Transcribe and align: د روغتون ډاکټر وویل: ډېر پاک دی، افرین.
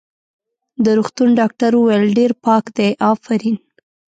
د 0.83 0.85
روغتون 0.97 1.29
ډاکټر 1.39 1.71
وویل: 1.75 2.09
ډېر 2.19 2.31
پاک 2.45 2.65
دی، 2.77 2.89
افرین. 3.13 3.57